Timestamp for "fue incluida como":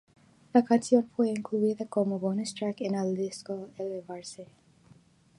1.15-2.17